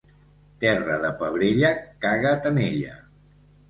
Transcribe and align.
Terra 0.63 0.95
de 1.05 1.13
pebrella, 1.21 1.71
caga't 2.09 2.53
en 2.55 2.63
ella. 2.69 3.01